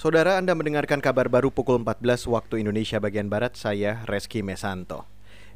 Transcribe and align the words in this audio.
Saudara 0.00 0.40
Anda 0.40 0.56
mendengarkan 0.56 1.04
kabar 1.04 1.28
baru 1.28 1.52
pukul 1.52 1.76
14 1.84 2.24
waktu 2.24 2.64
Indonesia 2.64 2.96
bagian 2.96 3.28
Barat, 3.28 3.52
saya 3.52 4.00
Reski 4.08 4.40
Mesanto. 4.40 5.04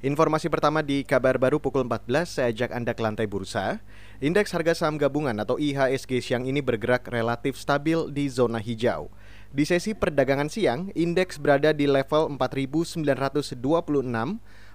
Informasi 0.05 0.53
pertama 0.53 0.85
di 0.85 1.01
kabar 1.01 1.41
baru 1.41 1.65
pukul 1.65 1.89
14, 1.89 2.28
saya 2.28 2.52
ajak 2.52 2.76
Anda 2.76 2.92
ke 2.92 3.00
lantai 3.00 3.25
bursa. 3.25 3.80
Indeks 4.20 4.52
harga 4.52 4.76
saham 4.76 5.00
gabungan 5.00 5.33
atau 5.41 5.57
IHSG 5.57 6.20
siang 6.20 6.44
ini 6.44 6.60
bergerak 6.60 7.08
relatif 7.08 7.57
stabil 7.57 8.12
di 8.12 8.29
zona 8.29 8.61
hijau. 8.61 9.09
Di 9.48 9.64
sesi 9.64 9.96
perdagangan 9.96 10.52
siang, 10.52 10.92
indeks 10.92 11.40
berada 11.40 11.72
di 11.72 11.88
level 11.88 12.36
4.926, 12.36 13.00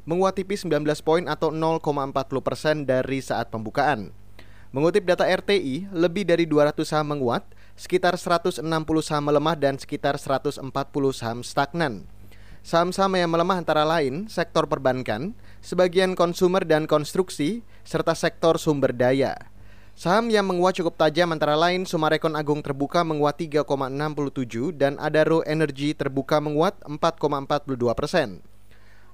menguat 0.09 0.33
tipis 0.33 0.65
19 0.65 0.81
poin 1.05 1.29
atau 1.29 1.53
0,40 1.53 2.41
persen 2.41 2.89
dari 2.89 3.21
saat 3.21 3.53
pembukaan. 3.53 4.17
Mengutip 4.73 5.05
data 5.05 5.29
RTI, 5.29 5.93
lebih 5.93 6.25
dari 6.25 6.49
200 6.49 6.73
saham 6.89 7.13
menguat, 7.13 7.45
sekitar 7.79 8.19
160 8.19 8.59
saham 8.99 9.31
melemah 9.31 9.55
dan 9.55 9.79
sekitar 9.79 10.19
140 10.19 10.67
saham 11.15 11.39
stagnan. 11.47 12.03
Saham-saham 12.59 13.15
yang 13.15 13.31
melemah 13.31 13.63
antara 13.63 13.87
lain 13.87 14.27
sektor 14.27 14.67
perbankan, 14.67 15.31
sebagian 15.63 16.11
konsumer 16.11 16.67
dan 16.67 16.91
konstruksi, 16.91 17.63
serta 17.87 18.11
sektor 18.11 18.59
sumber 18.59 18.91
daya. 18.91 19.39
Saham 19.95 20.27
yang 20.27 20.43
menguat 20.43 20.75
cukup 20.75 20.99
tajam 20.99 21.31
antara 21.31 21.55
lain 21.55 21.87
Sumarekon 21.87 22.35
Agung 22.35 22.59
terbuka 22.59 23.03
menguat 23.07 23.39
3,67 23.39 24.75
dan 24.75 24.99
Adaro 24.99 25.39
Energy 25.47 25.95
terbuka 25.95 26.43
menguat 26.43 26.75
4,42 26.83 27.79
persen. 27.95 28.43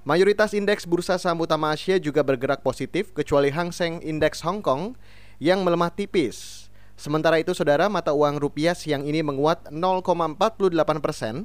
Mayoritas 0.06 0.54
indeks 0.54 0.86
bursa 0.86 1.18
saham 1.18 1.42
utama 1.42 1.74
Asia 1.74 1.98
juga 1.98 2.22
bergerak 2.22 2.62
positif 2.66 3.10
kecuali 3.14 3.50
Hang 3.50 3.74
Seng 3.74 3.98
Indeks 4.02 4.42
Hong 4.46 4.62
Kong 4.62 4.94
yang 5.42 5.66
melemah 5.66 5.90
tipis. 5.90 6.65
Sementara 6.96 7.36
itu 7.36 7.52
saudara 7.52 7.92
mata 7.92 8.16
uang 8.16 8.40
rupiah 8.40 8.72
siang 8.72 9.04
ini 9.04 9.20
menguat 9.20 9.68
0,48 9.68 11.04
persen 11.04 11.44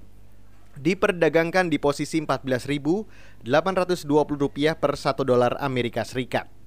diperdagangkan 0.79 1.67
di 1.67 1.75
posisi 1.75 2.23
Rp14.820 2.23 3.43
per 4.79 4.91
1 4.95 5.27
dolar 5.27 5.59
Amerika 5.59 6.07
Serikat. 6.07 6.60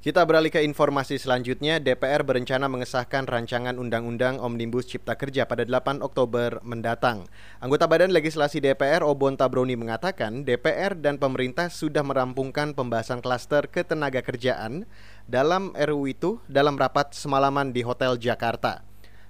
Kita 0.00 0.24
beralih 0.24 0.48
ke 0.48 0.64
informasi 0.64 1.20
selanjutnya, 1.20 1.76
DPR 1.76 2.24
berencana 2.24 2.72
mengesahkan 2.72 3.28
rancangan 3.28 3.76
Undang-Undang 3.76 4.40
Omnibus 4.40 4.88
Cipta 4.88 5.12
Kerja 5.12 5.44
pada 5.44 5.60
8 5.68 6.00
Oktober 6.00 6.56
mendatang. 6.64 7.28
Anggota 7.60 7.84
Badan 7.84 8.08
Legislasi 8.08 8.64
DPR 8.64 9.04
Obon 9.04 9.36
Tabroni 9.36 9.76
mengatakan 9.76 10.40
DPR 10.40 10.96
dan 10.96 11.20
pemerintah 11.20 11.68
sudah 11.68 12.00
merampungkan 12.00 12.72
pembahasan 12.72 13.20
klaster 13.20 13.68
ketenaga 13.68 14.24
kerjaan 14.24 14.88
dalam 15.28 15.76
RUU 15.76 16.08
itu 16.08 16.40
dalam 16.48 16.80
rapat 16.80 17.12
semalaman 17.12 17.76
di 17.76 17.84
Hotel 17.84 18.16
Jakarta. 18.16 18.80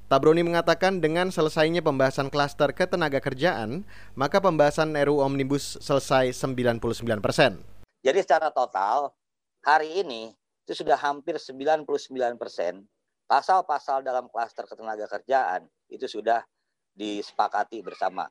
Tabroni 0.06 0.46
mengatakan 0.46 1.02
dengan 1.02 1.34
selesainya 1.34 1.82
pembahasan 1.82 2.30
klaster 2.30 2.70
ketenaga 2.70 3.18
kerjaan, 3.18 3.82
maka 4.14 4.38
pembahasan 4.38 4.94
RUU 4.94 5.18
Omnibus 5.18 5.82
selesai 5.82 6.30
99%. 6.30 7.58
Jadi 8.06 8.18
secara 8.22 8.54
total, 8.54 9.10
hari 9.66 10.06
ini 10.06 10.38
itu 10.64 10.84
sudah 10.84 10.96
hampir 10.98 11.36
99% 11.38 11.86
pasal-pasal 13.30 14.02
dalam 14.02 14.26
klaster 14.26 14.66
ketenaga 14.66 15.06
kerjaan 15.06 15.70
itu 15.86 16.10
sudah 16.10 16.42
disepakati 16.94 17.78
bersama. 17.78 18.26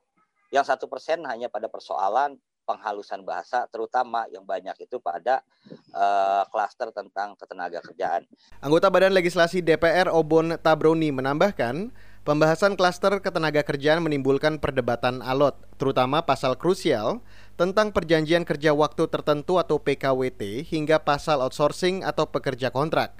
Yang 0.52 0.75
satu 0.75 0.86
persen 0.91 1.23
hanya 1.23 1.47
pada 1.47 1.71
persoalan 1.71 2.36
penghalusan 2.69 3.25
bahasa, 3.25 3.66
terutama 3.73 4.30
yang 4.30 4.45
banyak 4.45 4.77
itu 4.86 5.02
pada 5.02 5.41
uh, 5.89 6.45
klaster 6.53 6.94
tentang 6.94 7.33
ketenaga 7.33 7.81
kerjaan. 7.81 8.30
Anggota 8.61 8.93
Badan 8.93 9.17
Legislasi 9.17 9.66
DPR 9.66 10.14
Obon 10.14 10.53
Tabroni 10.61 11.09
menambahkan, 11.09 11.89
pembahasan 12.27 12.79
klaster 12.79 13.19
ketenaga 13.23 13.63
kerjaan 13.63 14.03
menimbulkan 14.03 14.59
perdebatan 14.59 15.19
alot, 15.23 15.59
terutama 15.79 16.23
pasal 16.23 16.55
krusial 16.59 17.23
tentang 17.59 17.91
perjanjian 17.91 18.47
kerja 18.47 18.71
waktu 18.71 19.11
tertentu 19.11 19.59
atau 19.59 19.83
PKWT 19.83 20.67
hingga 20.67 21.03
pasal 21.03 21.43
outsourcing 21.43 22.07
atau 22.07 22.27
pekerja 22.27 22.71
kontrak. 22.71 23.19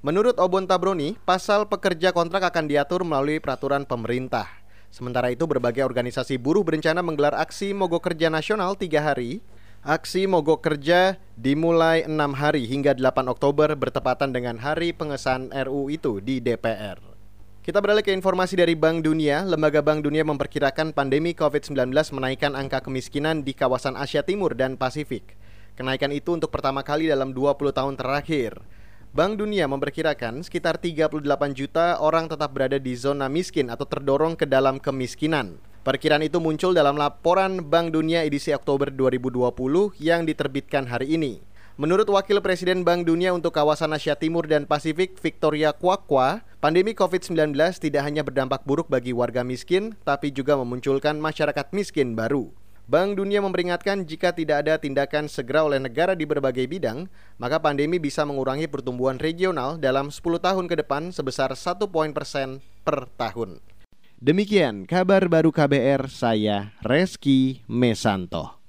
Menurut 0.00 0.40
Obon 0.40 0.64
Tabroni, 0.64 1.20
pasal 1.28 1.68
pekerja 1.68 2.16
kontrak 2.16 2.40
akan 2.48 2.64
diatur 2.68 3.04
melalui 3.04 3.36
peraturan 3.36 3.84
pemerintah. 3.84 4.48
Sementara 4.88 5.28
itu 5.30 5.44
berbagai 5.44 5.84
organisasi 5.84 6.40
buruh 6.40 6.64
berencana 6.64 7.04
menggelar 7.04 7.36
aksi 7.36 7.76
mogok 7.76 8.10
kerja 8.10 8.32
nasional 8.32 8.74
tiga 8.80 9.04
hari. 9.04 9.44
Aksi 9.80 10.28
mogok 10.28 10.60
kerja 10.60 11.16
dimulai 11.40 12.04
enam 12.04 12.36
hari 12.36 12.68
hingga 12.68 12.92
8 12.92 13.28
Oktober 13.32 13.72
bertepatan 13.76 14.32
dengan 14.32 14.60
hari 14.60 14.92
pengesahan 14.92 15.48
RU 15.52 15.88
itu 15.88 16.20
di 16.20 16.40
DPR. 16.40 17.09
Kita 17.60 17.76
beralih 17.76 18.00
ke 18.00 18.08
informasi 18.16 18.56
dari 18.56 18.72
Bank 18.72 19.04
Dunia. 19.04 19.44
Lembaga 19.44 19.84
Bank 19.84 20.00
Dunia 20.00 20.24
memperkirakan 20.24 20.96
pandemi 20.96 21.36
COVID-19 21.36 21.92
menaikkan 21.92 22.56
angka 22.56 22.80
kemiskinan 22.80 23.44
di 23.44 23.52
kawasan 23.52 24.00
Asia 24.00 24.24
Timur 24.24 24.56
dan 24.56 24.80
Pasifik. 24.80 25.36
Kenaikan 25.76 26.08
itu 26.08 26.32
untuk 26.32 26.48
pertama 26.48 26.80
kali 26.80 27.12
dalam 27.12 27.36
20 27.36 27.76
tahun 27.76 28.00
terakhir. 28.00 28.64
Bank 29.12 29.36
Dunia 29.36 29.68
memperkirakan 29.68 30.40
sekitar 30.40 30.80
38 30.80 31.20
juta 31.52 32.00
orang 32.00 32.32
tetap 32.32 32.48
berada 32.56 32.80
di 32.80 32.96
zona 32.96 33.28
miskin 33.28 33.68
atau 33.68 33.84
terdorong 33.84 34.40
ke 34.40 34.48
dalam 34.48 34.80
kemiskinan. 34.80 35.60
Perkiraan 35.84 36.24
itu 36.24 36.40
muncul 36.40 36.72
dalam 36.72 36.96
laporan 36.96 37.60
Bank 37.60 37.92
Dunia 37.92 38.24
edisi 38.24 38.56
Oktober 38.56 38.88
2020 38.88 40.00
yang 40.00 40.24
diterbitkan 40.24 40.88
hari 40.88 41.12
ini. 41.12 41.44
Menurut 41.76 42.08
Wakil 42.08 42.40
Presiden 42.40 42.88
Bank 42.88 43.04
Dunia 43.04 43.36
untuk 43.36 43.52
kawasan 43.52 43.92
Asia 43.92 44.16
Timur 44.16 44.48
dan 44.48 44.64
Pasifik, 44.64 45.20
Victoria 45.20 45.76
Kwakwa, 45.76 46.40
pandemi 46.60 46.92
COVID-19 46.92 47.56
tidak 47.80 48.04
hanya 48.04 48.20
berdampak 48.20 48.62
buruk 48.68 48.86
bagi 48.92 49.16
warga 49.16 49.40
miskin, 49.40 49.96
tapi 50.04 50.28
juga 50.28 50.54
memunculkan 50.60 51.16
masyarakat 51.16 51.72
miskin 51.72 52.12
baru. 52.12 52.52
Bank 52.90 53.16
Dunia 53.16 53.40
memperingatkan 53.40 54.02
jika 54.02 54.34
tidak 54.34 54.66
ada 54.66 54.74
tindakan 54.76 55.30
segera 55.30 55.62
oleh 55.64 55.78
negara 55.78 56.12
di 56.12 56.26
berbagai 56.26 56.66
bidang, 56.68 57.06
maka 57.38 57.62
pandemi 57.62 58.02
bisa 58.02 58.26
mengurangi 58.26 58.66
pertumbuhan 58.66 59.16
regional 59.16 59.78
dalam 59.80 60.12
10 60.12 60.20
tahun 60.20 60.66
ke 60.68 60.84
depan 60.84 61.14
sebesar 61.14 61.54
1 61.54 61.86
poin 61.86 62.10
persen 62.10 62.60
per 62.82 63.08
tahun. 63.14 63.62
Demikian 64.20 64.84
kabar 64.84 65.32
baru 65.32 65.48
KBR, 65.48 66.12
saya 66.12 66.76
Reski 66.84 67.64
Mesanto. 67.70 68.59